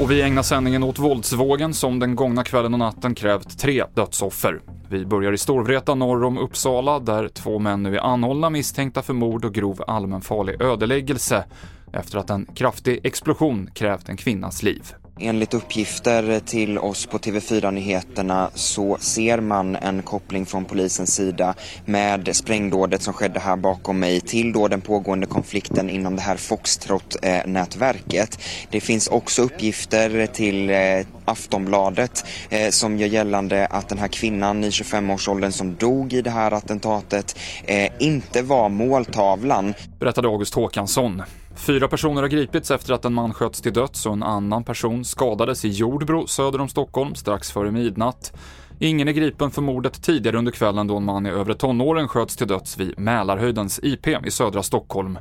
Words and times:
Och 0.00 0.10
vi 0.10 0.22
ägnar 0.22 0.42
sändningen 0.42 0.82
åt 0.82 0.98
våldsvågen 0.98 1.74
som 1.74 1.98
den 1.98 2.16
gångna 2.16 2.44
kvällen 2.44 2.72
och 2.72 2.78
natten 2.78 3.14
krävt 3.14 3.58
tre 3.58 3.84
dödsoffer. 3.94 4.60
Vi 4.88 5.06
börjar 5.06 5.32
i 5.32 5.38
Storvreta 5.38 5.94
norr 5.94 6.24
om 6.24 6.38
Uppsala 6.38 6.98
där 6.98 7.28
två 7.28 7.58
män 7.58 7.82
nu 7.82 7.96
är 7.96 8.00
anhållna 8.00 8.50
misstänkta 8.50 9.02
för 9.02 9.14
mord 9.14 9.44
och 9.44 9.54
grov 9.54 9.84
allmänfarlig 9.86 10.62
ödeläggelse 10.62 11.44
efter 11.92 12.18
att 12.18 12.30
en 12.30 12.46
kraftig 12.54 13.00
explosion 13.04 13.70
krävt 13.74 14.08
en 14.08 14.16
kvinnas 14.16 14.62
liv. 14.62 14.82
Enligt 15.20 15.54
uppgifter 15.54 16.40
till 16.40 16.78
oss 16.78 17.06
på 17.06 17.18
TV4 17.18 17.70
Nyheterna 17.70 18.50
så 18.54 18.96
ser 19.00 19.40
man 19.40 19.76
en 19.76 20.02
koppling 20.02 20.46
från 20.46 20.64
polisens 20.64 21.14
sida 21.14 21.54
med 21.84 22.36
sprängdådet 22.36 23.02
som 23.02 23.14
skedde 23.14 23.40
här 23.40 23.56
bakom 23.56 23.98
mig 23.98 24.20
till 24.20 24.52
då 24.52 24.68
den 24.68 24.80
pågående 24.80 25.26
konflikten 25.26 25.90
inom 25.90 26.16
det 26.16 26.22
här 26.22 26.36
Foxtrot-nätverket. 26.36 28.38
Det 28.70 28.80
finns 28.80 29.08
också 29.08 29.42
uppgifter 29.42 30.26
till 30.26 30.70
eh, 30.70 30.76
Aftonbladet 31.24 32.24
eh, 32.50 32.70
som 32.70 32.98
gör 32.98 33.08
gällande 33.08 33.66
att 33.66 33.88
den 33.88 33.98
här 33.98 34.08
kvinnan 34.08 34.64
i 34.64 34.70
25-årsåldern 34.70 35.52
som 35.52 35.74
dog 35.74 36.12
i 36.12 36.22
det 36.22 36.30
här 36.30 36.50
attentatet 36.50 37.38
eh, 37.64 37.92
inte 37.98 38.42
var 38.42 38.68
måltavlan. 38.68 39.74
Berättade 40.00 40.28
August 40.28 40.54
Håkansson. 40.54 41.22
Fyra 41.58 41.88
personer 41.88 42.22
har 42.22 42.28
gripits 42.28 42.70
efter 42.70 42.94
att 42.94 43.04
en 43.04 43.14
man 43.14 43.34
sköts 43.34 43.60
till 43.60 43.72
döds 43.72 44.06
och 44.06 44.12
en 44.12 44.22
annan 44.22 44.64
person 44.64 45.04
skadades 45.04 45.64
i 45.64 45.68
Jordbro 45.68 46.26
söder 46.26 46.60
om 46.60 46.68
Stockholm 46.68 47.14
strax 47.14 47.52
före 47.52 47.70
midnatt. 47.70 48.32
Ingen 48.78 49.08
är 49.08 49.12
gripen 49.12 49.50
för 49.50 49.62
mordet 49.62 50.02
tidigare 50.02 50.38
under 50.38 50.52
kvällen 50.52 50.86
då 50.86 50.96
en 50.96 51.04
man 51.04 51.26
i 51.26 51.30
övre 51.30 51.54
tonåren 51.54 52.08
sköts 52.08 52.36
till 52.36 52.46
döds 52.46 52.78
vid 52.78 52.98
Mälarhöjdens 52.98 53.80
IP 53.82 54.06
i 54.26 54.30
södra 54.30 54.62
Stockholm. 54.62 55.18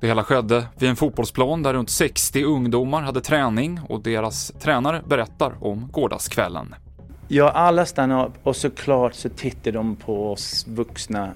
Det 0.00 0.06
hela 0.06 0.24
skedde 0.24 0.66
vid 0.78 0.90
en 0.90 0.96
fotbollsplan 0.96 1.62
där 1.62 1.74
runt 1.74 1.90
60 1.90 2.44
ungdomar 2.44 3.02
hade 3.02 3.20
träning 3.20 3.80
och 3.88 4.02
deras 4.02 4.52
tränare 4.60 5.02
berättar 5.06 5.54
om 5.60 5.88
gårdagskvällen. 5.92 6.74
Ja, 7.28 7.50
alla 7.50 7.86
stannar 7.86 8.26
upp 8.26 8.34
och 8.42 8.56
såklart 8.56 9.14
så 9.14 9.28
tittar 9.28 9.72
de 9.72 9.96
på 9.96 10.32
oss 10.32 10.66
vuxna 10.68 11.32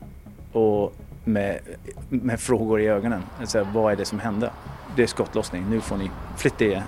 och 0.52 0.94
med, 1.28 1.60
med 2.08 2.40
frågor 2.40 2.80
i 2.80 2.86
ögonen. 2.86 3.22
Alltså, 3.40 3.66
vad 3.74 3.92
är 3.92 3.96
det 3.96 4.04
som 4.04 4.18
händer? 4.18 4.50
Det 4.96 5.02
är 5.02 5.06
skottlossning, 5.06 5.70
nu 5.70 5.80
får 5.80 5.96
ni 5.96 6.10
flytta 6.36 6.64
er. 6.64 6.82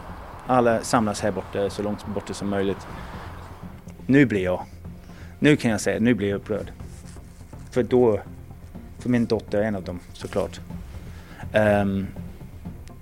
Alla 0.47 0.83
samlas 0.83 1.21
här 1.21 1.31
borta 1.31 1.71
så 1.71 1.83
långt 1.83 2.07
borta 2.07 2.35
som 2.35 2.49
möjligt. 2.49 2.87
Nu 4.07 4.27
blir 4.27 4.45
jag, 4.45 4.65
nu 5.39 5.57
kan 5.57 5.71
jag 5.71 5.81
säga, 5.81 6.01
nu 6.01 6.15
blir 6.15 6.29
jag 6.29 6.37
upprörd. 6.37 6.73
För 7.71 7.83
då, 7.83 8.21
för 8.99 9.09
min 9.09 9.27
dotter 9.27 9.59
är 9.59 9.63
en 9.63 9.77
av 9.77 9.83
dem 9.83 10.01
såklart. 10.13 10.61
Um, 11.55 12.07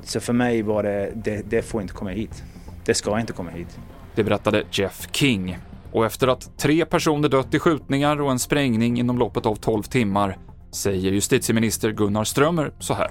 så 0.03 0.20
för 0.20 0.33
mig 0.33 0.62
var 0.62 0.83
det, 0.83 1.12
det, 1.14 1.42
det 1.50 1.62
får 1.62 1.83
inte 1.83 1.94
komma 1.94 2.11
hit. 2.11 2.42
Det 2.84 2.94
ska 2.94 3.20
inte 3.20 3.33
komma 3.33 3.50
hit. 3.50 3.78
Det 4.14 4.25
berättade 4.25 4.64
Jeff 4.70 5.09
King. 5.12 5.59
Och 5.92 6.06
efter 6.06 6.28
att 6.28 6.59
tre 6.59 6.84
personer 6.84 7.28
dött 7.28 7.55
i 7.55 7.59
skjutningar 7.59 8.20
och 8.20 8.31
en 8.31 8.39
sprängning 8.39 8.98
inom 8.98 9.19
loppet 9.19 9.47
av 9.47 9.55
12 9.55 9.83
timmar 9.83 10.39
säger 10.72 11.12
justitieminister 11.12 11.91
Gunnar 11.91 12.24
Strömmer 12.24 12.72
så 12.78 12.94
här. 12.94 13.11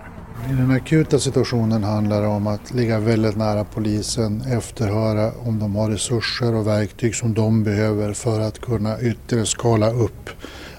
I 0.50 0.54
den 0.54 0.72
akuta 0.72 1.20
situationen 1.20 1.84
handlar 1.84 2.22
det 2.22 2.28
om 2.28 2.48
att 2.48 2.74
ligga 2.74 3.00
väldigt 3.00 3.38
nära 3.38 3.64
polisen, 3.64 4.42
efterhöra 4.42 5.32
om 5.32 5.60
de 5.60 5.76
har 5.76 5.90
resurser 5.90 6.56
och 6.56 6.68
verktyg 6.68 7.16
som 7.16 7.34
de 7.34 7.64
behöver 7.64 8.14
för 8.14 8.40
att 8.40 8.60
kunna 8.60 9.02
ytterligare 9.02 9.46
skala 9.46 9.92
upp 9.92 10.30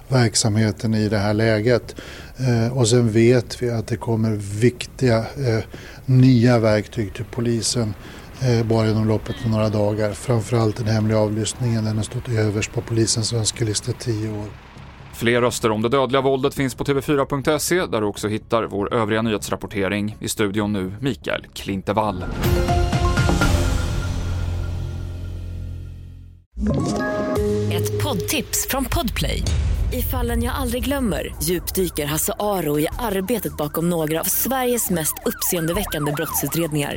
verksamheten 0.09 0.95
i 0.95 1.09
det 1.09 1.19
här 1.19 1.35
läget. 1.35 1.97
Eh, 2.37 2.77
och 2.79 2.89
sen 2.89 3.11
vet 3.11 3.63
vi 3.63 3.71
att 3.71 3.87
det 3.87 3.97
kommer 3.97 4.31
viktiga 4.61 5.19
eh, 5.19 5.65
nya 6.07 6.59
verktyg 6.59 7.15
till 7.15 7.25
polisen 7.25 7.95
eh, 8.43 8.67
bara 8.67 8.91
inom 8.91 9.09
loppet 9.09 9.37
av 9.45 9.51
några 9.51 9.69
dagar. 9.69 10.13
Framförallt 10.13 10.77
den 10.77 10.87
hemliga 10.87 11.19
avlyssningen, 11.19 11.85
den 11.85 11.97
har 11.97 12.05
stått 12.05 12.29
överst 12.29 12.73
på 12.73 12.81
polisens 12.81 13.33
önskelista 13.33 13.91
i 13.91 13.95
tio 13.95 14.31
år. 14.31 14.68
Fler 15.19 15.41
röster 15.41 15.71
om 15.71 15.83
det 15.83 15.89
dödliga 15.89 16.21
våldet 16.21 16.55
finns 16.55 16.75
på 16.75 16.85
TV4.se 16.85 17.87
där 17.87 18.01
du 18.01 18.07
också 18.07 18.29
hittar 18.29 18.65
vår 18.65 18.95
övriga 18.95 19.23
nyhetsrapportering. 19.23 20.17
I 20.21 20.29
studion 20.29 20.73
nu 20.73 20.93
Mikael 21.01 21.47
Klintevall. 21.55 22.25
Ett 27.73 28.03
poddtips 28.03 28.67
från 28.71 28.85
Podplay. 28.85 29.43
I 29.93 30.03
fallen 30.03 30.43
jag 30.43 30.55
aldrig 30.55 30.85
glömmer 30.85 31.35
djupdyker 31.43 32.07
Hasse 32.07 32.33
Aro 32.39 32.79
i 32.79 32.89
arbetet 32.99 33.57
bakom 33.57 33.89
några 33.89 34.21
av 34.21 34.25
Sveriges 34.25 34.91
mest 34.91 35.15
uppseendeväckande 35.25 36.13
brottsutredningar 36.13 36.97